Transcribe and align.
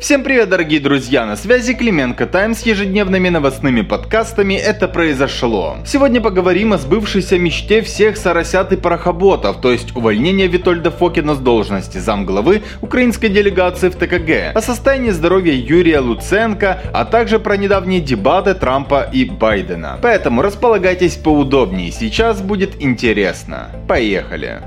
Всем 0.00 0.24
привет, 0.24 0.48
дорогие 0.48 0.80
друзья! 0.80 1.24
На 1.24 1.36
связи 1.36 1.72
Клименко 1.72 2.26
Тайм 2.26 2.54
с 2.56 2.62
ежедневными 2.62 3.28
новостными 3.28 3.82
подкастами 3.82 4.54
«Это 4.54 4.88
произошло». 4.88 5.76
Сегодня 5.86 6.20
поговорим 6.20 6.72
о 6.72 6.78
сбывшейся 6.78 7.38
мечте 7.38 7.80
всех 7.80 8.16
соросят 8.16 8.72
и 8.72 8.76
парохоботов, 8.76 9.60
то 9.60 9.70
есть 9.70 9.94
увольнение 9.94 10.48
Витольда 10.48 10.90
Фокина 10.90 11.36
с 11.36 11.38
должности 11.38 11.98
замглавы 11.98 12.62
украинской 12.82 13.28
делегации 13.28 13.88
в 13.88 13.94
ТКГ, 13.94 14.56
о 14.56 14.60
состоянии 14.60 15.10
здоровья 15.10 15.54
Юрия 15.54 16.00
Луценко, 16.00 16.82
а 16.92 17.04
также 17.04 17.38
про 17.38 17.56
недавние 17.56 18.00
дебаты 18.00 18.54
Трампа 18.54 19.08
и 19.12 19.24
Байдена. 19.24 20.00
Поэтому 20.02 20.42
располагайтесь 20.42 21.14
поудобнее, 21.14 21.92
сейчас 21.92 22.42
будет 22.42 22.82
интересно. 22.82 23.70
Поехали! 23.86 24.60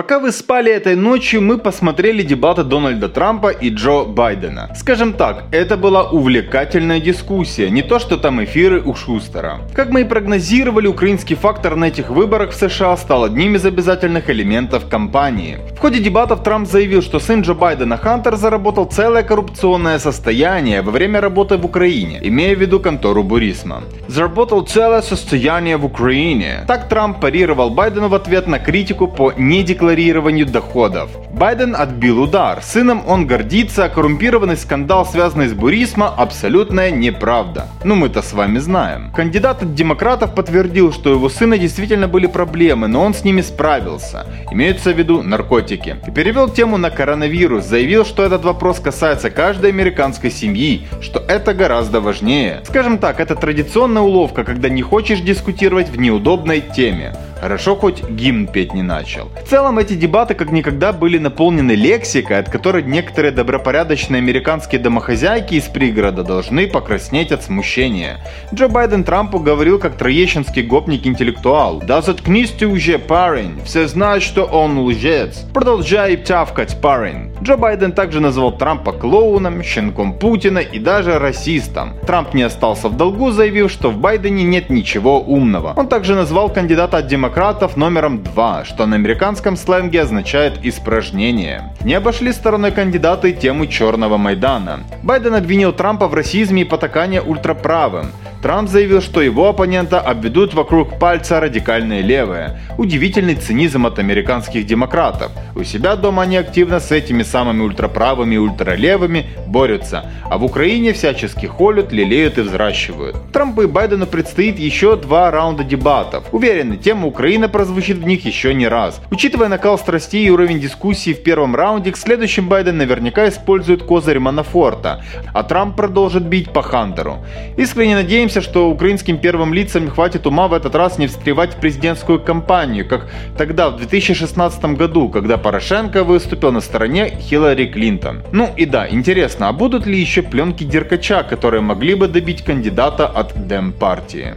Пока 0.00 0.18
вы 0.18 0.32
спали 0.32 0.72
этой 0.72 0.96
ночью, 0.96 1.42
мы 1.42 1.58
посмотрели 1.58 2.22
дебаты 2.22 2.64
Дональда 2.64 3.10
Трампа 3.10 3.50
и 3.50 3.68
Джо 3.68 4.04
Байдена. 4.04 4.70
Скажем 4.74 5.12
так, 5.12 5.44
это 5.52 5.76
была 5.76 6.04
увлекательная 6.04 7.00
дискуссия, 7.00 7.68
не 7.68 7.82
то 7.82 7.98
что 7.98 8.16
там 8.16 8.42
эфиры 8.42 8.80
у 8.80 8.94
Шустера. 8.94 9.60
Как 9.74 9.90
мы 9.90 10.00
и 10.00 10.04
прогнозировали, 10.04 10.86
украинский 10.86 11.36
фактор 11.36 11.76
на 11.76 11.88
этих 11.88 12.08
выборах 12.08 12.52
в 12.52 12.54
США 12.54 12.96
стал 12.96 13.24
одним 13.24 13.56
из 13.56 13.66
обязательных 13.66 14.30
элементов 14.30 14.88
кампании. 14.88 15.58
В 15.76 15.78
ходе 15.78 15.98
дебатов 15.98 16.42
Трамп 16.42 16.66
заявил, 16.66 17.02
что 17.02 17.18
сын 17.20 17.42
Джо 17.42 17.52
Байдена 17.52 17.98
Хантер 17.98 18.36
заработал 18.36 18.86
целое 18.86 19.22
коррупционное 19.22 19.98
состояние 19.98 20.80
во 20.80 20.92
время 20.92 21.20
работы 21.20 21.58
в 21.58 21.66
Украине, 21.66 22.20
имея 22.22 22.56
в 22.56 22.58
виду 22.58 22.80
контору 22.80 23.22
Бурисма. 23.22 23.82
Заработал 24.08 24.62
целое 24.62 25.02
состояние 25.02 25.76
в 25.76 25.84
Украине. 25.84 26.64
Так 26.66 26.88
Трамп 26.88 27.20
парировал 27.20 27.68
Байдену 27.68 28.08
в 28.08 28.14
ответ 28.14 28.46
на 28.46 28.58
критику 28.58 29.06
по 29.06 29.34
недекларированию 29.36 29.89
декларированию 29.90 30.46
доходов. 30.46 31.10
Байден 31.40 31.74
отбил 31.74 32.20
удар. 32.20 32.60
Сыном 32.62 33.02
он 33.08 33.26
гордится, 33.26 33.86
а 33.86 33.88
коррумпированный 33.88 34.58
скандал, 34.58 35.06
связанный 35.06 35.48
с 35.48 35.54
Бурисма, 35.54 36.14
абсолютная 36.14 36.90
неправда. 36.90 37.66
Ну 37.82 37.94
мы-то 37.94 38.20
с 38.20 38.34
вами 38.34 38.58
знаем. 38.58 39.10
Кандидат 39.16 39.62
от 39.62 39.74
демократов 39.74 40.34
подтвердил, 40.34 40.92
что 40.92 41.08
у 41.08 41.14
его 41.14 41.30
сына 41.30 41.56
действительно 41.56 42.08
были 42.08 42.26
проблемы, 42.26 42.88
но 42.88 43.02
он 43.02 43.14
с 43.14 43.24
ними 43.24 43.40
справился. 43.40 44.26
Имеются 44.50 44.92
в 44.92 44.98
виду 44.98 45.22
наркотики. 45.22 45.96
И 46.06 46.10
перевел 46.10 46.50
тему 46.50 46.76
на 46.76 46.90
коронавирус, 46.90 47.64
заявил, 47.64 48.04
что 48.04 48.22
этот 48.22 48.44
вопрос 48.44 48.78
касается 48.78 49.30
каждой 49.30 49.70
американской 49.70 50.30
семьи, 50.30 50.86
что 51.00 51.20
это 51.20 51.54
гораздо 51.54 52.02
важнее. 52.02 52.60
Скажем 52.68 52.98
так, 52.98 53.18
это 53.18 53.34
традиционная 53.34 54.02
уловка, 54.02 54.44
когда 54.44 54.68
не 54.68 54.82
хочешь 54.82 55.20
дискутировать 55.20 55.88
в 55.88 55.98
неудобной 55.98 56.60
теме. 56.60 57.14
Хорошо 57.40 57.74
хоть 57.74 58.06
гимн 58.06 58.46
петь 58.46 58.74
не 58.74 58.82
начал. 58.82 59.30
В 59.42 59.48
целом 59.48 59.78
эти 59.78 59.94
дебаты 59.94 60.34
как 60.34 60.52
никогда 60.52 60.92
были 60.92 61.16
наполнены 61.30 61.72
лексикой, 61.72 62.38
от 62.38 62.50
которой 62.50 62.82
некоторые 62.82 63.30
добропорядочные 63.30 64.18
американские 64.18 64.80
домохозяйки 64.80 65.54
из 65.54 65.64
пригорода 65.64 66.24
должны 66.24 66.66
покраснеть 66.66 67.30
от 67.30 67.44
смущения. 67.44 68.18
Джо 68.52 68.68
Байден 68.68 69.04
Трампу 69.04 69.38
говорил 69.38 69.78
как 69.78 69.96
троещинский 69.96 70.62
гопник-интеллектуал. 70.62 71.80
«Да 71.86 72.02
заткнись 72.02 72.50
ты 72.50 72.66
уже, 72.66 72.98
парень, 72.98 73.60
все 73.64 73.86
знают, 73.86 74.24
что 74.24 74.44
он 74.44 74.78
лжец. 74.80 75.44
Продолжай 75.54 76.16
тявкать, 76.16 76.80
парень». 76.80 77.29
Джо 77.42 77.56
Байден 77.56 77.92
также 77.92 78.20
назвал 78.20 78.52
Трампа 78.52 78.92
клоуном, 78.92 79.62
щенком 79.62 80.12
Путина 80.12 80.58
и 80.58 80.78
даже 80.78 81.18
расистом. 81.18 81.94
Трамп 82.06 82.34
не 82.34 82.42
остался 82.42 82.88
в 82.88 82.96
долгу, 82.96 83.30
заявив, 83.30 83.70
что 83.70 83.90
в 83.90 83.96
Байдене 83.96 84.44
нет 84.44 84.68
ничего 84.68 85.20
умного. 85.20 85.72
Он 85.76 85.88
также 85.88 86.14
назвал 86.14 86.50
кандидата 86.50 86.98
от 86.98 87.06
демократов 87.06 87.78
номером 87.78 88.22
2, 88.22 88.64
что 88.66 88.84
на 88.84 88.96
американском 88.96 89.56
сленге 89.56 90.02
означает 90.02 90.58
«испражнение». 90.62 91.72
Не 91.82 91.94
обошли 91.94 92.32
стороной 92.32 92.72
кандидаты 92.72 93.32
тему 93.32 93.66
Черного 93.66 94.18
Майдана. 94.18 94.80
Байден 95.02 95.34
обвинил 95.34 95.72
Трампа 95.72 96.08
в 96.08 96.14
расизме 96.14 96.62
и 96.62 96.64
потакании 96.66 97.20
ультраправым. 97.20 98.12
Трамп 98.42 98.70
заявил, 98.70 99.02
что 99.02 99.20
его 99.20 99.48
оппонента 99.48 100.00
обведут 100.00 100.54
вокруг 100.54 100.98
пальца 100.98 101.40
радикальные 101.40 102.00
левые. 102.00 102.58
Удивительный 102.78 103.34
цинизм 103.34 103.84
от 103.84 103.98
американских 103.98 104.64
демократов. 104.64 105.30
У 105.54 105.62
себя 105.62 105.94
дома 105.94 106.22
они 106.22 106.38
активно 106.38 106.80
с 106.80 106.90
этими 106.90 107.22
самыми 107.30 107.62
ультраправыми 107.62 108.34
и 108.34 108.38
ультралевыми 108.38 109.26
борются, 109.46 110.10
а 110.28 110.38
в 110.38 110.44
Украине 110.44 110.92
всячески 110.92 111.46
холят, 111.46 111.92
лелеют 111.92 112.38
и 112.38 112.42
взращивают. 112.42 113.16
Трампу 113.32 113.62
и 113.62 113.66
Байдену 113.66 114.06
предстоит 114.06 114.58
еще 114.58 114.96
два 114.96 115.30
раунда 115.30 115.64
дебатов. 115.64 116.24
Уверены, 116.32 116.76
тема 116.76 117.06
Украины 117.06 117.48
прозвучит 117.48 117.98
в 117.98 118.06
них 118.06 118.24
еще 118.24 118.54
не 118.54 118.68
раз. 118.68 119.00
Учитывая 119.10 119.48
накал 119.48 119.78
страстей 119.78 120.26
и 120.26 120.30
уровень 120.30 120.60
дискуссии 120.60 121.12
в 121.12 121.22
первом 121.22 121.56
раунде, 121.56 121.92
к 121.92 121.96
следующим 121.96 122.48
Байден 122.48 122.78
наверняка 122.78 123.28
использует 123.28 123.82
козырь 123.82 124.18
Манафорта, 124.18 125.04
а 125.32 125.42
Трамп 125.42 125.76
продолжит 125.76 126.24
бить 126.24 126.52
по 126.52 126.62
Хантеру. 126.62 127.18
Искренне 127.56 127.94
надеемся, 127.94 128.40
что 128.40 128.70
украинским 128.70 129.18
первым 129.18 129.54
лицам 129.54 129.88
хватит 129.88 130.26
ума 130.26 130.48
в 130.48 130.52
этот 130.52 130.74
раз 130.74 130.98
не 130.98 131.06
встревать 131.06 131.54
в 131.54 131.60
президентскую 131.60 132.20
кампанию, 132.20 132.88
как 132.88 133.08
тогда, 133.36 133.70
в 133.70 133.76
2016 133.76 134.64
году, 134.76 135.08
когда 135.08 135.36
Порошенко 135.36 136.04
выступил 136.04 136.52
на 136.52 136.60
стороне 136.60 137.19
Хиллари 137.20 137.66
Клинтон. 137.66 138.22
Ну 138.32 138.48
и 138.56 138.66
да, 138.66 138.88
интересно, 138.88 139.48
а 139.48 139.52
будут 139.52 139.86
ли 139.86 139.98
еще 139.98 140.22
пленки 140.22 140.64
Деркача, 140.64 141.22
которые 141.22 141.60
могли 141.60 141.94
бы 141.94 142.08
добить 142.08 142.42
кандидата 142.42 143.06
от 143.06 143.46
Демпартии? 143.46 144.34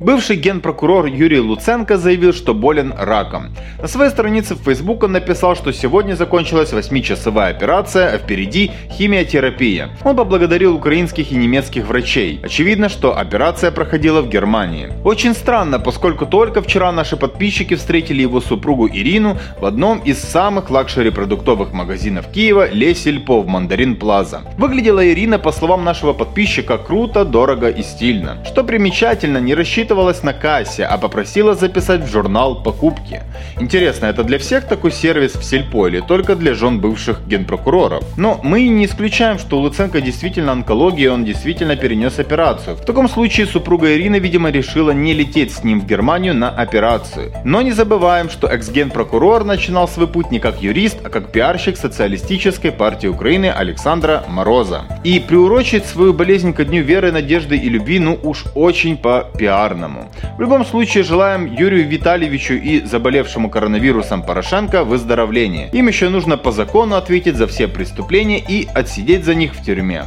Бывший 0.00 0.36
генпрокурор 0.36 1.06
Юрий 1.06 1.40
Луценко 1.40 1.98
заявил, 1.98 2.32
что 2.32 2.54
болен 2.54 2.94
раком. 2.96 3.48
На 3.82 3.88
своей 3.88 4.12
странице 4.12 4.54
в 4.54 4.62
Facebook 4.62 5.02
он 5.02 5.10
написал, 5.10 5.56
что 5.56 5.72
сегодня 5.72 6.14
закончилась 6.14 6.72
8-часовая 6.72 7.50
операция, 7.50 8.14
а 8.14 8.18
впереди 8.18 8.70
химиотерапия. 8.92 9.90
Он 10.04 10.14
поблагодарил 10.14 10.76
украинских 10.76 11.32
и 11.32 11.34
немецких 11.34 11.84
врачей. 11.88 12.38
Очевидно, 12.44 12.88
что 12.88 13.18
операция 13.18 13.72
проходила 13.72 14.22
в 14.22 14.28
Германии. 14.28 14.92
Очень 15.02 15.34
странно, 15.34 15.80
поскольку 15.80 16.26
только 16.26 16.62
вчера 16.62 16.92
наши 16.92 17.16
подписчики 17.16 17.74
встретили 17.74 18.22
его 18.22 18.40
супругу 18.40 18.88
Ирину 18.88 19.36
в 19.60 19.66
одном 19.66 19.98
из 19.98 20.22
самых 20.22 20.70
luxury 20.70 21.10
продуктовых 21.10 21.72
магазинов 21.72 22.28
Киева 22.30 22.70
Le 22.70 22.90
Silpo 22.90 23.40
в 23.40 23.48
Mandarin 23.48 23.96
Plaza. 23.96 24.42
Выглядела 24.58 25.04
Ирина, 25.04 25.40
по 25.40 25.50
словам 25.50 25.82
нашего 25.82 26.12
подписчика, 26.12 26.78
круто, 26.78 27.24
дорого 27.24 27.68
и 27.68 27.82
стильно. 27.82 28.38
Что 28.44 28.62
примечательно, 28.62 29.38
не 29.38 29.56
рассчитывая 29.56 29.87
рассчитывалась 29.88 30.22
на 30.22 30.32
кассе, 30.34 30.84
а 30.84 30.98
попросила 30.98 31.54
записать 31.54 32.02
в 32.02 32.10
журнал 32.10 32.62
покупки. 32.62 33.22
Интересно, 33.58 34.06
это 34.06 34.22
для 34.22 34.38
всех 34.38 34.68
такой 34.68 34.92
сервис 34.92 35.34
в 35.34 35.42
Сильпо 35.42 35.88
или 35.88 36.00
только 36.00 36.36
для 36.36 36.54
жен 36.54 36.78
бывших 36.78 37.26
генпрокуроров? 37.26 38.04
Но 38.16 38.38
мы 38.42 38.68
не 38.68 38.84
исключаем, 38.84 39.38
что 39.38 39.58
у 39.58 39.60
Луценко 39.60 40.00
действительно 40.00 40.52
онкология, 40.52 41.06
и 41.06 41.08
он 41.08 41.24
действительно 41.24 41.76
перенес 41.76 42.18
операцию. 42.18 42.76
В 42.76 42.84
таком 42.84 43.08
случае 43.08 43.46
супруга 43.46 43.94
Ирина, 43.94 44.18
видимо, 44.18 44.50
решила 44.50 44.90
не 44.90 45.14
лететь 45.14 45.52
с 45.52 45.64
ним 45.64 45.80
в 45.80 45.86
Германию 45.86 46.34
на 46.34 46.50
операцию. 46.50 47.32
Но 47.44 47.62
не 47.62 47.72
забываем, 47.72 48.28
что 48.28 48.46
экс-генпрокурор 48.46 49.44
начинал 49.44 49.88
свой 49.88 50.06
путь 50.06 50.30
не 50.30 50.38
как 50.38 50.62
юрист, 50.62 50.98
а 51.04 51.08
как 51.08 51.32
пиарщик 51.32 51.78
социалистической 51.78 52.72
партии 52.72 53.08
Украины 53.08 53.46
Александра 53.46 54.24
Мороза. 54.28 54.82
И 55.04 55.18
приурочить 55.18 55.86
свою 55.86 56.12
болезнь 56.12 56.52
ко 56.52 56.64
дню 56.64 56.82
веры, 56.82 57.10
надежды 57.10 57.56
и 57.56 57.68
любви, 57.70 57.98
ну 57.98 58.18
уж 58.22 58.44
очень 58.54 58.96
по 58.96 59.30
Черному. 59.78 60.08
В 60.36 60.40
любом 60.40 60.64
случае 60.64 61.04
желаем 61.04 61.46
Юрию 61.46 61.88
Витальевичу 61.88 62.54
и 62.54 62.80
заболевшему 62.80 63.48
коронавирусом 63.50 64.22
Порошенко 64.22 64.84
выздоровления. 64.84 65.70
Им 65.70 65.88
еще 65.88 66.08
нужно 66.08 66.36
по 66.36 66.52
закону 66.52 66.96
ответить 66.96 67.36
за 67.36 67.46
все 67.46 67.68
преступления 67.68 68.40
и 68.40 68.68
отсидеть 68.74 69.24
за 69.24 69.34
них 69.34 69.54
в 69.54 69.64
тюрьме. 69.64 70.04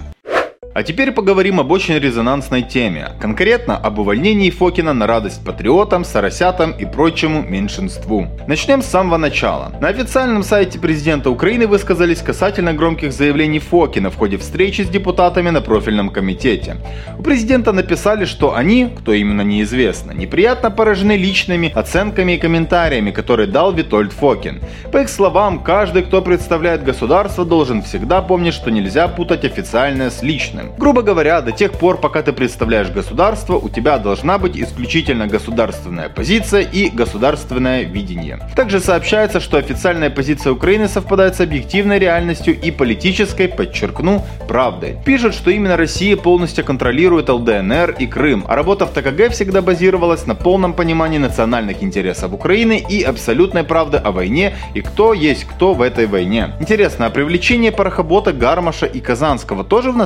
А 0.74 0.84
теперь 0.84 1.12
поговорим 1.12 1.59
об 1.59 1.70
очень 1.70 1.96
резонансной 2.00 2.62
теме, 2.62 3.09
конкретно 3.20 3.76
об 3.76 4.00
увольнении 4.00 4.50
Фокина 4.50 4.94
на 4.94 5.06
радость 5.06 5.44
патриотам, 5.44 6.06
соросятам 6.06 6.72
и 6.72 6.86
прочему 6.86 7.42
меньшинству. 7.42 8.28
Начнем 8.48 8.82
с 8.82 8.86
самого 8.86 9.18
начала. 9.18 9.74
На 9.82 9.90
официальном 9.90 10.44
сайте 10.44 10.80
президента 10.80 11.30
Украины 11.30 11.68
высказались 11.68 12.22
касательно 12.22 12.74
громких 12.74 13.12
заявлений 13.12 13.59
Фокина 13.59 14.09
в 14.12 14.16
ходе 14.16 14.38
встречи 14.38 14.84
с 14.84 14.88
депутатами 14.88 15.50
на 15.50 15.59
профильном 15.59 16.09
комитете. 16.09 16.78
У 17.20 17.22
президента 17.22 17.74
написали, 17.74 18.24
что 18.24 18.56
они, 18.56 18.90
кто 18.97 19.12
именно 19.12 19.41
неизвестно, 19.41 20.14
неприятно 20.14 20.72
поражены 20.72 21.17
личными 21.17 21.70
оценками 21.76 22.34
и 22.34 22.38
комментариями, 22.38 23.12
которые 23.12 23.47
дал 23.47 23.74
Витольд 23.74 24.14
Фокин. 24.14 24.62
По 24.94 25.00
их 25.00 25.09
словам, 25.09 25.59
каждый, 25.59 26.03
кто 26.03 26.22
представляет 26.22 26.85
государство, 26.85 27.44
должен 27.44 27.82
всегда 27.82 28.22
помнить, 28.22 28.53
что 28.53 28.72
нельзя 28.72 29.09
путать 29.09 29.44
официальное 29.44 30.09
с 30.09 30.24
личным. 30.24 30.60
Важным. 30.61 30.75
Грубо 30.78 31.02
говоря, 31.02 31.41
до 31.41 31.52
тех 31.52 31.72
пор, 31.73 31.97
пока 31.97 32.22
ты 32.22 32.34
представляешь 32.34 32.90
государство, 32.90 33.55
у 33.55 33.69
тебя 33.69 33.97
должна 33.97 34.37
быть 34.37 34.58
исключительно 34.58 35.28
государственная 35.28 36.09
позиция 36.09 36.61
и 36.61 36.90
государственное 36.90 37.84
видение. 37.84 38.40
Также 38.55 38.79
сообщается, 38.79 39.40
что 39.40 39.58
официальная 39.58 40.09
позиция 40.09 40.53
Украины 40.53 40.87
совпадает 40.87 41.35
с 41.35 41.41
объективной 41.41 41.99
реальностью 41.99 42.59
и 42.59 42.72
политической, 42.72 43.47
подчеркну, 43.47 44.23
правдой. 44.47 44.97
Пишут, 45.05 45.34
что 45.34 45.52
именно 45.52 45.78
Россия 45.78 46.17
полностью 46.17 46.66
контролирует 46.66 47.29
ЛДНР 47.29 47.96
и 47.99 48.07
Крым, 48.07 48.46
а 48.47 48.55
работа 48.55 48.85
в 48.85 48.91
ТКГ 48.91 49.31
всегда 49.31 49.61
базировалась 49.61 50.25
на 50.25 50.35
полном 50.35 50.73
понимании 50.73 51.17
национальных 51.17 51.84
интересов 51.84 52.34
Украины 52.34 52.84
и 52.90 53.02
абсолютной 53.03 53.64
правды 53.64 53.97
о 53.97 54.11
войне 54.11 54.53
и 54.73 54.81
кто 54.81 55.14
есть 55.14 55.46
кто 55.46 55.73
в 55.73 55.81
этой 55.81 56.07
войне. 56.07 56.53
Интересно, 56.59 57.05
а 57.05 57.09
привлечение 57.09 57.72
Порохобота, 57.72 58.34
Гармаша 58.34 58.85
и 58.85 58.99
Казанского 58.99 59.64
тоже 59.64 59.91
в 59.91 59.97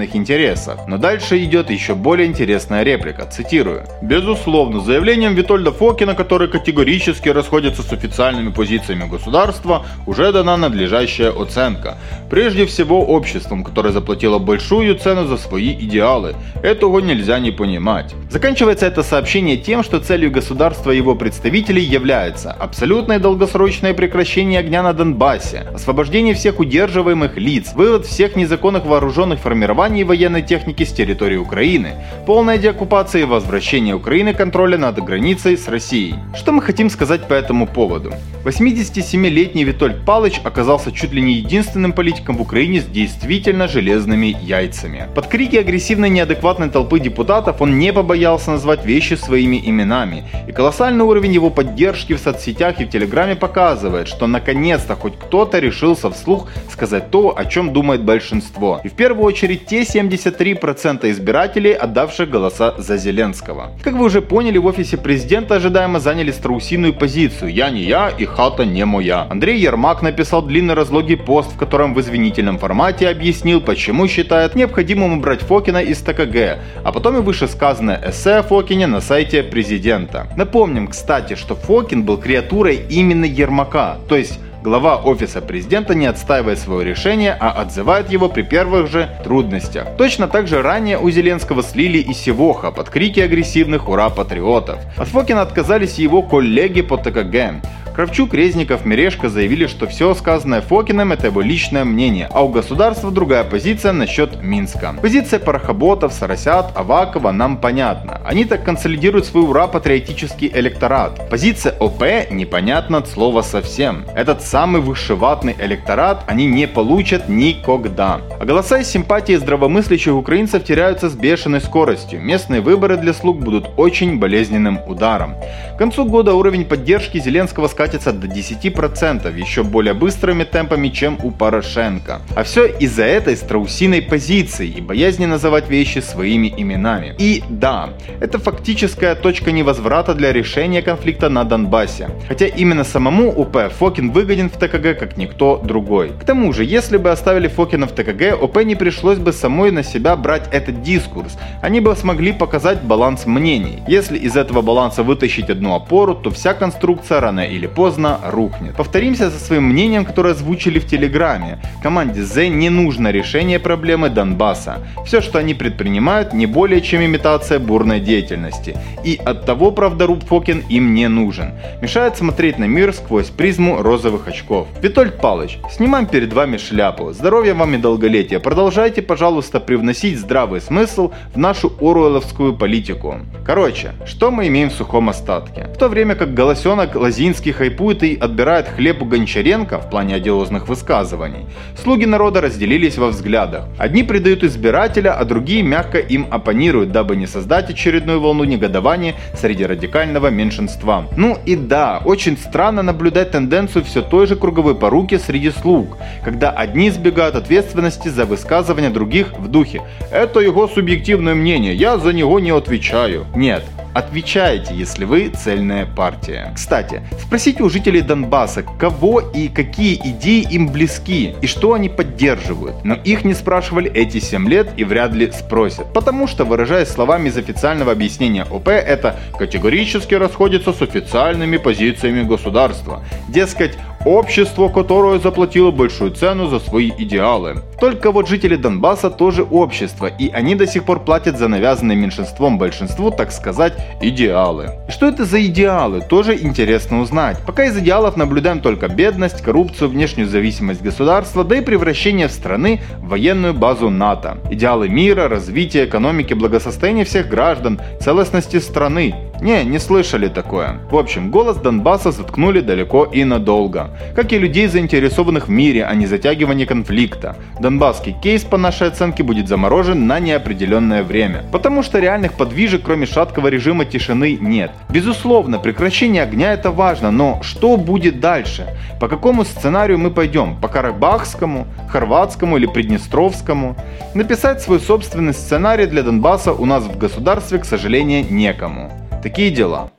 национальных 0.00 0.16
интересах? 0.16 0.86
Но 0.86 0.98
дальше 0.98 1.42
идет 1.44 1.70
еще 1.70 1.94
более 1.94 2.26
интересная 2.26 2.82
реплика, 2.82 3.26
цитирую. 3.26 3.84
Безусловно, 4.02 4.80
заявлением 4.80 5.34
Витольда 5.34 5.72
Фокина, 5.72 6.14
который 6.14 6.48
категорически 6.48 7.28
расходится 7.28 7.82
с 7.82 7.92
официальными 7.92 8.50
позициями 8.50 9.08
государства, 9.08 9.84
уже 10.06 10.32
дана 10.32 10.56
надлежащая 10.56 11.30
оценка. 11.30 11.98
Прежде 12.30 12.64
всего 12.64 13.00
обществом, 13.00 13.64
которое 13.64 13.92
заплатило 13.92 14.38
большую 14.38 14.94
цену 14.96 15.26
за 15.26 15.36
свои 15.36 15.72
идеалы. 15.72 16.34
Этого 16.62 17.00
нельзя 17.00 17.38
не 17.38 17.50
понимать. 17.52 18.14
Заканчивается 18.30 18.86
это 18.86 19.02
сообщение 19.02 19.56
тем, 19.56 19.82
что 19.82 20.00
целью 20.00 20.30
государства 20.30 20.92
и 20.92 20.96
его 20.96 21.14
представителей 21.14 21.82
является 21.82 22.52
абсолютное 22.52 23.18
долгосрочное 23.18 23.94
прекращение 23.94 24.60
огня 24.60 24.82
на 24.82 24.92
Донбассе, 24.92 25.66
освобождение 25.74 26.34
всех 26.34 26.60
удерживаемых 26.60 27.36
лиц, 27.36 27.72
вывод 27.74 28.06
всех 28.06 28.36
незаконных 28.36 28.84
вооруженных 28.86 29.40
формирований 29.40 29.89
и 29.98 30.04
военной 30.04 30.42
техники 30.42 30.84
с 30.84 30.92
территории 30.92 31.36
Украины, 31.36 31.94
полная 32.26 32.58
деоккупация 32.58 33.22
и 33.22 33.24
возвращение 33.24 33.94
Украины 33.94 34.32
контроля 34.32 34.78
над 34.78 35.02
границей 35.04 35.56
с 35.56 35.66
Россией. 35.68 36.14
Что 36.34 36.52
мы 36.52 36.62
хотим 36.62 36.88
сказать 36.90 37.26
по 37.26 37.34
этому 37.34 37.66
поводу? 37.66 38.12
87-летний 38.44 39.64
Витольд 39.64 40.04
Палыч 40.06 40.40
оказался 40.44 40.92
чуть 40.92 41.12
ли 41.12 41.20
не 41.20 41.34
единственным 41.34 41.92
политиком 41.92 42.36
в 42.36 42.40
Украине 42.40 42.80
с 42.80 42.86
действительно 42.86 43.68
железными 43.68 44.34
яйцами. 44.40 45.08
Под 45.14 45.26
крики 45.26 45.56
агрессивной 45.56 46.08
неадекватной 46.08 46.70
толпы 46.70 47.00
депутатов 47.00 47.60
он 47.60 47.78
не 47.78 47.92
побоялся 47.92 48.52
назвать 48.52 48.86
вещи 48.86 49.14
своими 49.14 49.60
именами. 49.62 50.24
И 50.48 50.52
колоссальный 50.52 51.04
уровень 51.04 51.32
его 51.32 51.50
поддержки 51.50 52.14
в 52.14 52.18
соцсетях 52.18 52.80
и 52.80 52.84
в 52.84 52.90
Телеграме 52.90 53.36
показывает, 53.36 54.08
что 54.08 54.26
наконец-то 54.26 54.96
хоть 54.96 55.18
кто-то 55.18 55.58
решился 55.58 56.10
вслух 56.10 56.48
сказать 56.70 57.10
то, 57.10 57.36
о 57.36 57.44
чем 57.44 57.72
думает 57.72 58.02
большинство. 58.02 58.80
И 58.84 58.88
в 58.88 58.92
первую 58.92 59.24
очередь 59.24 59.66
те 59.66 59.79
73% 59.82 61.10
избирателей, 61.10 61.72
отдавших 61.72 62.30
голоса 62.30 62.74
за 62.78 62.96
Зеленского. 62.96 63.72
Как 63.82 63.94
вы 63.94 64.04
уже 64.04 64.20
поняли, 64.22 64.58
в 64.58 64.66
офисе 64.66 64.96
президента 64.96 65.56
ожидаемо 65.56 66.00
заняли 66.00 66.30
страусиную 66.30 66.94
позицию 66.94 67.52
«Я 67.52 67.70
не 67.70 67.82
я 67.82 68.08
и 68.08 68.24
хата 68.24 68.64
не 68.64 68.84
моя». 68.84 69.26
Андрей 69.30 69.58
Ермак 69.58 70.02
написал 70.02 70.42
длинный 70.42 70.74
разлогий 70.74 71.16
пост, 71.16 71.52
в 71.52 71.56
котором 71.56 71.94
в 71.94 72.00
извинительном 72.00 72.58
формате 72.58 73.08
объяснил, 73.08 73.60
почему 73.60 74.08
считает 74.08 74.54
необходимым 74.54 75.18
убрать 75.18 75.40
Фокина 75.40 75.78
из 75.78 75.98
ТКГ, 75.98 76.58
а 76.84 76.92
потом 76.92 77.18
и 77.18 77.20
вышесказанное 77.20 78.02
эссе 78.06 78.36
о 78.36 78.42
Фокине 78.42 78.86
на 78.86 79.00
сайте 79.00 79.42
президента. 79.42 80.26
Напомним, 80.36 80.88
кстати, 80.88 81.34
что 81.34 81.54
Фокин 81.54 82.04
был 82.04 82.18
креатурой 82.18 82.80
именно 82.88 83.24
Ермака, 83.24 83.98
то 84.08 84.16
есть 84.16 84.38
Глава 84.62 84.98
офиса 84.98 85.40
президента 85.40 85.94
не 85.94 86.04
отстаивает 86.04 86.58
свое 86.58 86.84
решение, 86.84 87.34
а 87.40 87.50
отзывает 87.50 88.10
его 88.10 88.28
при 88.28 88.42
первых 88.42 88.90
же 88.90 89.08
трудностях. 89.24 89.96
Точно 89.96 90.28
так 90.28 90.48
же 90.48 90.60
ранее 90.60 90.98
у 90.98 91.08
Зеленского 91.08 91.62
слили 91.62 91.96
и 91.96 92.12
Севоха 92.12 92.70
под 92.70 92.90
крики 92.90 93.20
агрессивных 93.20 93.88
«Ура, 93.88 94.10
патриотов!». 94.10 94.80
От 94.98 95.08
Фокина 95.08 95.40
отказались 95.40 95.98
его 95.98 96.20
коллеги 96.20 96.82
по 96.82 96.98
ТКГ. 96.98 97.62
Кравчук, 98.00 98.32
Резников, 98.32 98.86
Мерешко 98.86 99.28
заявили, 99.28 99.66
что 99.66 99.86
все 99.86 100.14
сказанное 100.14 100.62
Фокиным 100.62 101.12
это 101.12 101.26
его 101.26 101.42
личное 101.42 101.84
мнение, 101.84 102.30
а 102.32 102.42
у 102.42 102.48
государства 102.48 103.10
другая 103.10 103.44
позиция 103.44 103.92
насчет 103.92 104.42
Минска. 104.42 104.94
Позиция 105.02 105.38
Порохоботов, 105.38 106.14
Сарасят, 106.14 106.74
Авакова 106.74 107.30
нам 107.30 107.58
понятна. 107.58 108.22
Они 108.24 108.46
так 108.46 108.64
консолидируют 108.64 109.26
свой 109.26 109.42
ура-патриотический 109.42 110.50
электорат. 110.54 111.28
Позиция 111.28 111.72
ОП 111.78 112.30
непонятна 112.30 112.96
от 112.96 113.08
слова 113.08 113.42
совсем. 113.42 114.06
Этот 114.14 114.40
самый 114.40 114.80
вышиватный 114.80 115.54
электорат 115.60 116.24
они 116.26 116.46
не 116.46 116.66
получат 116.66 117.28
никогда. 117.28 118.22
А 118.40 118.46
голоса 118.46 118.78
и 118.78 118.84
симпатии 118.84 119.34
здравомыслящих 119.34 120.14
украинцев 120.14 120.64
теряются 120.64 121.10
с 121.10 121.14
бешеной 121.14 121.60
скоростью. 121.60 122.22
Местные 122.22 122.62
выборы 122.62 122.96
для 122.96 123.12
слуг 123.12 123.40
будут 123.40 123.68
очень 123.76 124.18
болезненным 124.18 124.78
ударом. 124.86 125.34
К 125.74 125.76
концу 125.76 126.06
года 126.06 126.32
уровень 126.32 126.64
поддержки 126.64 127.18
Зеленского 127.18 127.68
скатится 127.68 127.89
до 127.90 128.26
10% 128.26 129.38
еще 129.38 129.62
более 129.62 129.94
быстрыми 129.94 130.44
темпами, 130.44 130.88
чем 130.88 131.18
у 131.22 131.30
Порошенко. 131.30 132.22
А 132.34 132.42
все 132.42 132.66
из-за 132.66 133.04
этой 133.04 133.36
страусиной 133.36 134.02
позиции 134.02 134.68
и 134.68 134.80
боязни 134.80 135.26
называть 135.26 135.68
вещи 135.68 135.98
своими 136.00 136.52
именами. 136.56 137.14
И 137.18 137.42
да, 137.48 137.90
это 138.20 138.38
фактическая 138.38 139.14
точка 139.14 139.52
невозврата 139.52 140.14
для 140.14 140.32
решения 140.32 140.82
конфликта 140.82 141.28
на 141.28 141.44
Донбассе. 141.44 142.10
Хотя 142.28 142.46
именно 142.46 142.84
самому 142.84 143.30
УП 143.30 143.70
Фокин 143.78 144.10
выгоден 144.10 144.50
в 144.50 144.56
ТКГ 144.56 144.98
как 144.98 145.16
никто 145.16 145.60
другой. 145.62 146.10
К 146.10 146.24
тому 146.24 146.52
же, 146.52 146.64
если 146.64 146.96
бы 146.96 147.10
оставили 147.10 147.48
Фокина 147.48 147.86
в 147.86 147.92
ТКГ, 147.92 148.40
ОП 148.40 148.64
не 148.64 148.74
пришлось 148.74 149.18
бы 149.18 149.32
самой 149.32 149.70
на 149.70 149.82
себя 149.82 150.16
брать 150.16 150.48
этот 150.52 150.82
дискурс. 150.82 151.38
Они 151.62 151.80
бы 151.80 151.94
смогли 151.96 152.32
показать 152.32 152.82
баланс 152.82 153.26
мнений. 153.26 153.82
Если 153.88 154.18
из 154.18 154.36
этого 154.36 154.62
баланса 154.62 155.02
вытащить 155.02 155.50
одну 155.50 155.74
опору, 155.74 156.14
то 156.14 156.30
вся 156.30 156.54
конструкция 156.54 157.20
рано 157.20 157.40
или 157.40 157.66
поздно 157.74 158.20
рухнет. 158.24 158.76
Повторимся 158.76 159.30
со 159.30 159.38
своим 159.38 159.64
мнением, 159.64 160.04
которое 160.04 160.34
озвучили 160.34 160.78
в 160.78 160.86
Телеграме. 160.86 161.58
Команде 161.82 162.22
Z 162.22 162.48
не 162.48 162.70
нужно 162.70 163.10
решение 163.10 163.58
проблемы 163.58 164.10
Донбасса. 164.10 164.78
Все, 165.06 165.20
что 165.20 165.38
они 165.38 165.54
предпринимают, 165.54 166.32
не 166.32 166.46
более 166.46 166.80
чем 166.80 167.04
имитация 167.04 167.58
бурной 167.58 168.00
деятельности. 168.00 168.76
И 169.04 169.20
от 169.24 169.46
того 169.46 169.70
правдоруб 169.70 170.24
Фокин 170.24 170.64
им 170.68 170.94
не 170.94 171.08
нужен. 171.08 171.52
Мешает 171.80 172.16
смотреть 172.16 172.58
на 172.58 172.64
мир 172.64 172.92
сквозь 172.92 173.30
призму 173.30 173.82
розовых 173.82 174.28
очков. 174.28 174.68
Витольд 174.82 175.20
Палыч, 175.20 175.58
снимаем 175.70 176.06
перед 176.06 176.32
вами 176.32 176.56
шляпу. 176.56 177.12
Здоровья 177.12 177.54
вам 177.54 177.74
и 177.74 177.78
долголетия. 177.78 178.40
Продолжайте, 178.40 179.02
пожалуйста, 179.02 179.60
привносить 179.60 180.18
здравый 180.18 180.60
смысл 180.60 181.12
в 181.34 181.38
нашу 181.38 181.72
оруэлловскую 181.80 182.56
политику. 182.56 183.16
Короче, 183.44 183.92
что 184.06 184.30
мы 184.30 184.48
имеем 184.48 184.70
в 184.70 184.74
сухом 184.74 185.08
остатке? 185.08 185.68
В 185.74 185.78
то 185.78 185.88
время 185.88 186.14
как 186.14 186.34
Голосенок, 186.34 186.94
Лазинский, 186.94 187.52
хайпует 187.60 188.02
и 188.02 188.16
отбирает 188.16 188.68
хлеб 188.68 189.02
у 189.02 189.04
Гончаренко 189.04 189.78
в 189.80 189.90
плане 189.90 190.14
одиозных 190.14 190.66
высказываний, 190.66 191.44
слуги 191.76 192.06
народа 192.06 192.40
разделились 192.40 192.96
во 192.96 193.08
взглядах. 193.08 193.66
Одни 193.76 194.02
предают 194.02 194.42
избирателя, 194.44 195.12
а 195.12 195.26
другие 195.26 195.62
мягко 195.62 195.98
им 195.98 196.26
оппонируют, 196.30 196.90
дабы 196.90 197.16
не 197.16 197.26
создать 197.26 197.68
очередную 197.68 198.18
волну 198.18 198.44
негодования 198.44 199.14
среди 199.34 199.66
радикального 199.66 200.28
меньшинства. 200.28 201.04
Ну 201.18 201.36
и 201.44 201.54
да, 201.54 202.00
очень 202.06 202.38
странно 202.38 202.82
наблюдать 202.82 203.32
тенденцию 203.32 203.84
все 203.84 204.00
той 204.00 204.26
же 204.26 204.36
круговой 204.36 204.74
поруки 204.74 205.18
среди 205.18 205.50
слуг, 205.50 205.98
когда 206.24 206.50
одни 206.50 206.88
избегают 206.88 207.34
ответственности 207.34 208.08
за 208.08 208.24
высказывания 208.24 208.88
других 208.88 209.38
в 209.38 209.48
духе 209.48 209.82
«это 210.10 210.40
его 210.40 210.66
субъективное 210.66 211.34
мнение, 211.34 211.74
я 211.74 211.98
за 211.98 212.14
него 212.14 212.40
не 212.40 212.52
отвечаю». 212.52 213.26
Нет, 213.36 213.64
Отвечаете, 213.92 214.74
если 214.74 215.04
вы 215.04 215.28
цельная 215.28 215.84
партия. 215.84 216.52
Кстати, 216.54 217.02
спросите 217.20 217.62
у 217.62 217.68
жителей 217.68 218.02
Донбасса, 218.02 218.62
кого 218.62 219.20
и 219.20 219.48
какие 219.48 219.96
идеи 219.96 220.46
им 220.48 220.68
близки 220.68 221.34
и 221.42 221.46
что 221.46 221.74
они 221.74 221.88
поддерживают. 221.88 222.84
Но 222.84 222.94
их 222.94 223.24
не 223.24 223.34
спрашивали 223.34 223.90
эти 223.90 224.20
7 224.20 224.48
лет 224.48 224.68
и 224.76 224.84
вряд 224.84 225.12
ли 225.12 225.30
спросят. 225.32 225.92
Потому 225.92 226.28
что, 226.28 226.44
выражаясь 226.44 226.88
словами 226.88 227.28
из 227.28 227.36
официального 227.36 227.92
объяснения 227.92 228.44
ОП, 228.44 228.68
это 228.68 229.16
категорически 229.36 230.14
расходится 230.14 230.72
с 230.72 230.82
официальными 230.82 231.56
позициями 231.56 232.22
государства. 232.22 233.02
Дескать, 233.28 233.76
общество, 234.04 234.68
которое 234.68 235.18
заплатило 235.18 235.70
большую 235.70 236.12
цену 236.12 236.46
за 236.46 236.58
свои 236.58 236.90
идеалы. 236.98 237.62
Только 237.80 238.12
вот 238.12 238.28
жители 238.28 238.56
Донбасса 238.56 239.10
тоже 239.10 239.42
общество, 239.42 240.06
и 240.06 240.30
они 240.30 240.54
до 240.54 240.66
сих 240.66 240.84
пор 240.84 241.00
платят 241.00 241.38
за 241.38 241.48
навязанные 241.48 241.96
меньшинством 241.96 242.58
большинству, 242.58 243.10
так 243.10 243.32
сказать, 243.32 243.74
идеалы. 244.00 244.70
Что 244.88 245.06
это 245.06 245.24
за 245.24 245.44
идеалы, 245.44 246.00
тоже 246.00 246.36
интересно 246.36 247.00
узнать. 247.00 247.38
Пока 247.46 247.64
из 247.64 247.76
идеалов 247.76 248.16
наблюдаем 248.16 248.60
только 248.60 248.88
бедность, 248.88 249.42
коррупцию, 249.42 249.90
внешнюю 249.90 250.28
зависимость 250.28 250.82
государства, 250.82 251.44
да 251.44 251.56
и 251.56 251.60
превращение 251.60 252.28
страны 252.28 252.80
в 252.98 253.08
военную 253.08 253.54
базу 253.54 253.90
НАТО. 253.90 254.38
Идеалы 254.50 254.88
мира, 254.88 255.28
развития 255.28 255.84
экономики, 255.84 256.34
благосостояния 256.34 257.04
всех 257.04 257.28
граждан, 257.28 257.80
целостности 258.00 258.58
страны. 258.58 259.14
Не, 259.40 259.64
не 259.64 259.78
слышали 259.78 260.28
такое. 260.28 260.80
В 260.90 260.96
общем, 260.96 261.30
голос 261.30 261.56
Донбасса 261.56 262.12
заткнули 262.12 262.60
далеко 262.60 263.04
и 263.04 263.24
надолго. 263.24 263.90
Как 264.14 264.34
и 264.34 264.38
людей, 264.38 264.66
заинтересованных 264.66 265.48
в 265.48 265.50
мире, 265.50 265.86
а 265.86 265.94
не 265.94 266.06
затягивании 266.06 266.66
конфликта. 266.66 267.36
Донбасский 267.58 268.14
кейс, 268.22 268.44
по 268.44 268.58
нашей 268.58 268.88
оценке, 268.88 269.22
будет 269.22 269.48
заморожен 269.48 270.06
на 270.06 270.20
неопределенное 270.20 271.02
время. 271.02 271.44
Потому 271.52 271.82
что 271.82 272.00
реальных 272.00 272.34
подвижек, 272.34 272.82
кроме 272.82 273.06
шаткого 273.06 273.48
режима 273.48 273.86
тишины, 273.86 274.36
нет. 274.38 274.72
Безусловно, 274.90 275.58
прекращение 275.58 276.22
огня 276.22 276.52
это 276.52 276.70
важно, 276.70 277.10
но 277.10 277.40
что 277.42 277.78
будет 277.78 278.20
дальше? 278.20 278.66
По 279.00 279.08
какому 279.08 279.44
сценарию 279.44 279.98
мы 279.98 280.10
пойдем? 280.10 280.56
По 280.56 280.68
Карабахскому, 280.68 281.66
Хорватскому 281.88 282.58
или 282.58 282.66
Приднестровскому? 282.66 283.76
Написать 284.14 284.60
свой 284.60 284.80
собственный 284.80 285.32
сценарий 285.32 285.86
для 285.86 286.02
Донбасса 286.02 286.52
у 286.52 286.66
нас 286.66 286.84
в 286.84 286.98
государстве, 286.98 287.58
к 287.58 287.64
сожалению, 287.64 288.26
некому. 288.30 288.92
Такие 289.22 289.50
дела. 289.50 289.90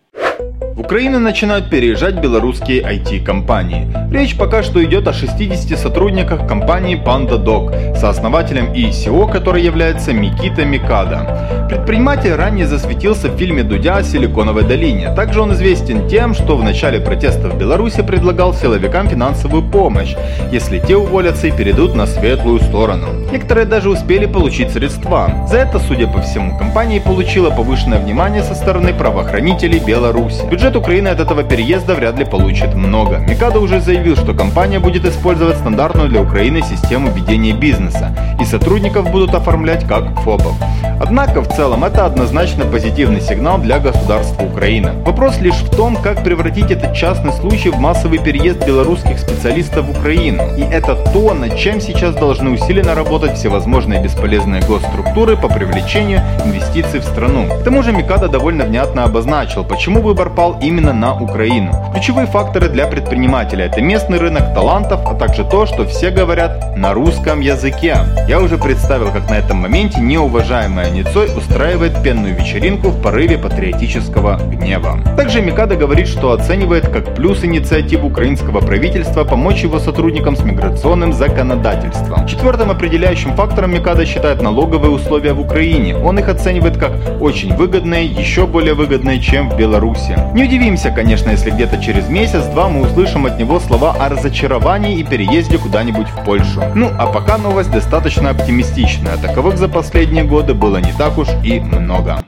В 0.82 0.84
Украину 0.84 1.20
начинают 1.20 1.70
переезжать 1.70 2.16
белорусские 2.16 2.82
IT-компании. 2.82 3.88
Речь 4.12 4.36
пока 4.36 4.64
что 4.64 4.84
идет 4.84 5.08
о 5.08 5.14
60 5.14 5.78
сотрудниках 5.78 6.48
компании 6.48 7.00
PandaDoc, 7.00 7.96
сооснователем 7.98 8.74
и 8.74 8.90
SEO 8.90 9.32
которой 9.32 9.62
является 9.62 10.12
Микита 10.12 10.66
Микада. 10.66 11.68
Предприниматель 11.70 12.34
ранее 12.34 12.66
засветился 12.66 13.30
в 13.30 13.38
фильме 13.38 13.64
Дудя 13.64 13.98
о 13.98 14.04
Силиконовой 14.04 14.64
долине. 14.64 15.14
Также 15.16 15.42
он 15.42 15.54
известен 15.54 16.10
тем, 16.10 16.34
что 16.34 16.58
в 16.58 16.64
начале 16.64 17.00
протестов 17.00 17.54
в 17.54 17.58
Беларуси 17.60 18.02
предлагал 18.02 18.54
силовикам 18.54 19.08
финансовую 19.08 19.64
помощь, 19.64 20.16
если 20.52 20.80
те 20.80 20.98
уволятся 20.98 21.48
и 21.48 21.52
перейдут 21.52 21.96
на 21.96 22.08
светлую 22.08 22.60
сторону. 22.60 23.08
Некоторые 23.32 23.66
даже 23.66 23.90
успели 23.90 24.26
получить 24.26 24.72
средства. 24.72 25.46
За 25.48 25.60
это, 25.60 25.80
судя 25.80 26.08
по 26.08 26.22
всему, 26.22 26.58
компания 26.58 27.00
получила 27.00 27.52
повышенное 27.52 28.00
внимание 28.00 28.44
со 28.44 28.56
стороны 28.56 28.94
правоохранителей 28.94 29.80
Беларуси. 29.80 30.44
Бюджет 30.50 30.71
Украины 30.76 31.10
от 31.10 31.20
этого 31.20 31.44
переезда 31.44 31.96
вряд 31.96 32.18
ли 32.18 32.26
получит 32.26 32.76
много. 32.76 33.18
Микадо 33.18 33.60
уже 33.60 33.82
заявил, 33.82 34.16
что 34.16 34.34
компания 34.34 34.80
будет 34.80 35.06
использовать 35.06 35.58
стандартную 35.58 36.10
для 36.10 36.22
Украины 36.22 36.62
систему 36.62 37.12
ведения 37.12 37.54
бизнеса, 37.54 38.16
и 38.40 38.46
сотрудников 38.46 39.10
будут 39.12 39.34
оформлять 39.34 39.86
как 39.88 40.20
ФОПов. 40.22 40.56
Однако 41.00 41.42
в 41.42 41.48
целом 41.56 41.84
это 41.84 42.06
однозначно 42.06 42.66
позитивный 42.66 43.22
сигнал 43.22 43.58
для 43.58 43.80
государства 43.80 44.44
Украины. 44.44 44.92
Вопрос 45.04 45.40
лишь 45.40 45.56
в 45.56 45.76
том, 45.76 45.96
как 45.96 46.24
превратить 46.24 46.70
этот 46.70 46.94
частный 46.94 47.34
случай 47.34 47.70
в 47.70 47.80
массовый 47.80 48.20
переезд 48.20 48.66
белорусских 48.66 49.18
специалистов 49.18 49.88
в 49.88 49.98
Украину. 49.98 50.44
И 50.58 50.62
это 50.62 50.96
то, 51.12 51.34
над 51.34 51.58
чем 51.58 51.82
сейчас 51.82 52.16
должны 52.16 52.52
усиленно 52.52 52.94
работать 52.94 53.36
всевозможные 53.36 54.02
бесполезные 54.04 54.62
госструктуры 54.62 55.38
по 55.38 55.48
привлечению 55.48 56.22
инвестиций 56.46 57.00
в 57.00 57.04
страну. 57.04 57.48
К 57.48 57.64
тому 57.64 57.82
же 57.82 57.92
Микада 57.92 58.28
довольно 58.28 58.66
внятно 58.66 59.04
обозначил, 59.04 59.64
почему 59.64 60.02
выбор 60.02 60.30
пал 60.30 60.51
именно 60.60 60.94
на 60.94 61.14
Украину. 61.16 61.72
Ключевые 61.94 62.28
факторы 62.28 62.70
для 62.70 62.88
предпринимателя– 62.88 63.66
это 63.68 63.82
местный 63.82 64.18
рынок 64.18 64.54
талантов, 64.54 65.02
а 65.06 65.14
также 65.16 65.44
то, 65.44 65.66
что 65.66 65.86
все 65.86 66.10
говорят 66.10 66.76
на 66.76 66.94
русском 66.94 67.40
языке. 67.42 67.98
Я 68.28 68.40
уже 68.40 68.58
представил, 68.58 69.12
как 69.12 69.30
на 69.30 69.36
этом 69.36 69.58
моменте 69.58 70.00
неуважаемая 70.02 70.90
Ницой 70.90 71.28
устраивает 71.36 72.02
пенную 72.04 72.36
вечеринку 72.36 72.90
в 72.90 73.02
порыве 73.02 73.38
патриотического 73.38 74.38
гнева. 74.38 75.00
Также 75.18 75.42
Микада 75.42 75.76
говорит, 75.76 76.08
что 76.08 76.32
оценивает 76.32 76.88
как 76.88 77.16
плюс 77.16 77.44
инициативу 77.44 78.08
украинского 78.08 78.62
правительства 78.62 79.24
помочь 79.24 79.64
его 79.64 79.80
сотрудникам 79.80 80.36
с 80.36 80.44
миграционным 80.44 81.14
законодательством. 81.14 82.28
Четвертым 82.28 82.72
определяющим 82.72 83.36
фактором 83.36 83.74
Микада 83.74 84.06
считает 84.06 84.42
налоговые 84.42 84.92
условия 84.92 85.34
в 85.34 85.40
Украине. 85.40 85.96
Он 85.96 86.18
их 86.20 86.30
оценивает 86.30 86.78
как 86.78 86.94
очень 87.20 87.54
выгодные, 87.56 88.06
еще 88.06 88.48
более 88.48 88.74
выгодные, 88.74 89.20
чем 89.20 89.50
в 89.50 89.58
Беларуси. 89.58 90.18
Не 90.42 90.48
удивимся, 90.48 90.90
конечно, 90.90 91.30
если 91.30 91.52
где-то 91.52 91.80
через 91.80 92.10
месяц-два 92.10 92.68
мы 92.68 92.82
услышим 92.88 93.28
от 93.28 93.38
него 93.38 93.60
слова 93.60 93.92
о 93.94 94.10
разочаровании 94.10 94.98
и 94.98 95.04
переезде 95.04 95.60
куда-нибудь 95.60 96.08
в 96.08 96.26
Польшу. 96.26 96.64
Ну, 96.74 96.90
а 96.98 97.06
пока 97.06 97.38
новость 97.38 97.70
достаточно 97.70 98.32
оптимистичная. 98.32 99.18
Таковых 99.18 99.60
за 99.60 99.70
последние 99.70 100.24
годы 100.24 100.56
было 100.56 100.78
не 100.78 100.94
так 100.94 101.20
уж 101.20 101.28
и 101.44 101.60
много. 101.60 102.24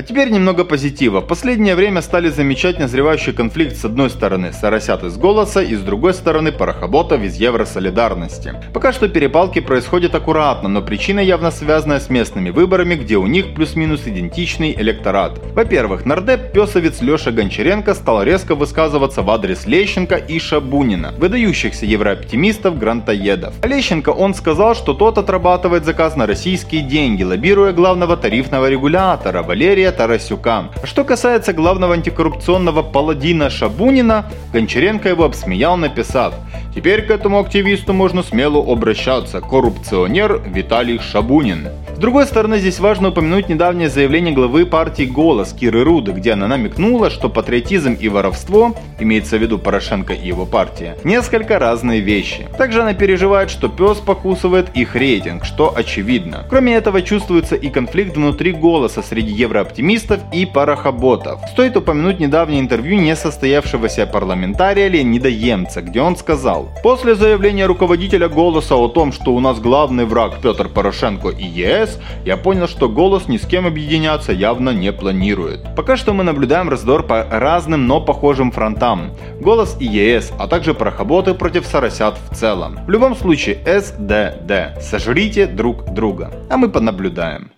А 0.00 0.02
теперь 0.02 0.30
немного 0.30 0.64
позитива. 0.64 1.20
В 1.20 1.26
последнее 1.26 1.74
время 1.74 2.00
стали 2.00 2.30
замечать 2.30 2.78
назревающий 2.78 3.34
конфликт 3.34 3.76
с 3.76 3.84
одной 3.84 4.08
стороны 4.08 4.50
Соросят 4.54 5.04
из 5.04 5.18
«Голоса» 5.18 5.60
и 5.60 5.74
с 5.74 5.80
другой 5.80 6.14
стороны 6.14 6.52
Парохоботов 6.52 7.22
из 7.22 7.36
Евросолидарности. 7.36 8.54
Пока 8.72 8.94
что 8.94 9.10
перепалки 9.10 9.60
происходят 9.60 10.14
аккуратно, 10.14 10.70
но 10.70 10.80
причина 10.80 11.20
явно 11.20 11.50
связана 11.50 12.00
с 12.00 12.08
местными 12.08 12.48
выборами, 12.48 12.94
где 12.94 13.18
у 13.18 13.26
них 13.26 13.52
плюс-минус 13.54 14.06
идентичный 14.06 14.72
электорат. 14.72 15.38
Во-первых, 15.54 16.06
нардеп 16.06 16.52
песовец 16.52 17.02
Леша 17.02 17.30
Гончаренко 17.30 17.92
стал 17.92 18.22
резко 18.22 18.54
высказываться 18.54 19.20
в 19.20 19.28
адрес 19.28 19.66
Лещенко 19.66 20.14
и 20.16 20.38
Шабунина, 20.38 21.12
выдающихся 21.18 21.84
еврооптимистов-грантоедов. 21.84 23.52
А 23.60 23.66
Лещенко 23.66 24.08
он 24.08 24.32
сказал, 24.32 24.74
что 24.74 24.94
тот 24.94 25.18
отрабатывает 25.18 25.84
заказ 25.84 26.16
на 26.16 26.24
российские 26.24 26.80
деньги, 26.80 27.22
лоббируя 27.22 27.74
главного 27.74 28.16
тарифного 28.16 28.70
регулятора 28.70 29.42
Валерия 29.42 29.89
Андрея 29.90 29.92
Тарасюка. 29.92 30.70
Что 30.84 31.04
касается 31.04 31.52
главного 31.52 31.94
антикоррупционного 31.94 32.82
паладина 32.82 33.50
Шабунина, 33.50 34.24
Гончаренко 34.52 35.08
его 35.08 35.24
обсмеял, 35.24 35.76
написав 35.76 36.34
«Теперь 36.74 37.02
к 37.02 37.10
этому 37.10 37.40
активисту 37.40 37.92
можно 37.92 38.22
смело 38.22 38.60
обращаться, 38.72 39.40
коррупционер 39.40 40.42
Виталий 40.46 40.98
Шабунин». 40.98 41.68
С 41.94 41.98
другой 42.00 42.24
стороны, 42.26 42.58
здесь 42.58 42.80
важно 42.80 43.08
упомянуть 43.08 43.50
недавнее 43.50 43.90
заявление 43.90 44.32
главы 44.32 44.64
партии 44.64 45.02
«Голос» 45.02 45.52
Киры 45.52 45.84
Руды, 45.84 46.12
где 46.12 46.32
она 46.32 46.48
намекнула, 46.48 47.10
что 47.10 47.28
патриотизм 47.28 47.92
и 47.92 48.08
воровство, 48.08 48.74
имеется 48.98 49.36
в 49.36 49.42
виду 49.42 49.58
Порошенко 49.58 50.14
и 50.14 50.26
его 50.26 50.46
партия, 50.46 50.96
несколько 51.04 51.58
разные 51.58 52.00
вещи. 52.00 52.48
Также 52.56 52.80
она 52.80 52.94
переживает, 52.94 53.50
что 53.50 53.68
пес 53.68 53.98
покусывает 53.98 54.68
их 54.74 54.96
рейтинг, 54.96 55.44
что 55.44 55.74
очевидно. 55.76 56.46
Кроме 56.48 56.74
этого, 56.74 57.02
чувствуется 57.02 57.54
и 57.54 57.68
конфликт 57.68 58.16
внутри 58.16 58.52
«Голоса» 58.52 59.02
среди 59.02 59.32
еврооптимистов 59.80 60.20
и 60.32 60.46
парохоботов. 60.46 61.40
Стоит 61.50 61.76
упомянуть 61.76 62.20
недавнее 62.20 62.60
интервью 62.60 63.00
несостоявшегося 63.00 64.06
парламентария 64.06 64.88
Леонида 64.88 65.28
Емца, 65.28 65.82
где 65.82 66.00
он 66.00 66.16
сказал, 66.16 66.68
«После 66.82 67.14
заявления 67.14 67.66
руководителя 67.66 68.28
«Голоса» 68.28 68.76
о 68.76 68.88
том, 68.88 69.12
что 69.12 69.34
у 69.34 69.40
нас 69.40 69.58
главный 69.60 70.04
враг 70.04 70.40
Петр 70.42 70.68
Порошенко 70.68 71.28
и 71.28 71.44
ЕС, 71.44 71.98
я 72.24 72.36
понял, 72.36 72.68
что 72.68 72.88
голос 72.88 73.28
ни 73.28 73.36
с 73.36 73.46
кем 73.46 73.66
объединяться 73.66 74.32
явно 74.32 74.70
не 74.70 74.92
планирует. 74.92 75.74
Пока 75.76 75.96
что 75.96 76.12
мы 76.12 76.24
наблюдаем 76.24 76.68
раздор 76.68 77.02
по 77.02 77.24
разным, 77.30 77.86
но 77.86 78.00
похожим 78.00 78.52
фронтам. 78.52 79.12
Голос 79.40 79.76
и 79.80 79.86
ЕС, 79.86 80.32
а 80.38 80.46
также 80.46 80.74
парохоботы 80.74 81.34
против 81.34 81.66
соросят 81.66 82.18
в 82.30 82.36
целом. 82.36 82.78
В 82.86 82.90
любом 82.90 83.16
случае, 83.16 83.58
СДД. 83.64 84.82
Сожрите 84.82 85.46
друг 85.46 85.92
друга. 85.94 86.30
А 86.50 86.56
мы 86.56 86.68
понаблюдаем. 86.68 87.50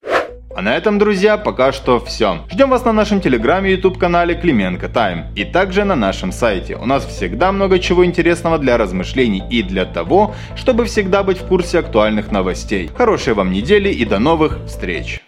А 0.63 0.65
на 0.65 0.77
этом, 0.77 0.97
друзья, 0.97 1.39
пока 1.39 1.73
что 1.73 1.99
все. 1.99 2.39
Ждем 2.49 2.71
вас 2.71 2.85
на 2.85 2.93
нашем 2.93 3.21
телеграме 3.21 3.71
и 3.71 3.73
YouTube 3.73 3.99
канале 3.99 4.37
Клименко 4.37 4.89
Тайм. 4.89 5.25
И 5.35 5.43
также 5.43 5.83
на 5.83 5.97
нашем 5.97 6.31
сайте. 6.31 6.77
У 6.77 6.87
нас 6.87 7.05
всегда 7.05 7.51
много 7.51 7.81
чего 7.81 8.05
интересного 8.05 8.59
для 8.59 8.79
размышлений 8.79 9.43
и 9.51 9.65
для 9.65 9.85
того, 9.87 10.37
чтобы 10.55 10.85
всегда 10.85 11.25
быть 11.25 11.39
в 11.39 11.47
курсе 11.47 11.81
актуальных 11.81 12.31
новостей. 12.31 12.89
Хорошей 12.97 13.35
вам 13.35 13.51
недели 13.51 13.89
и 13.89 14.05
до 14.05 14.21
новых 14.21 14.61
встреч! 14.67 15.23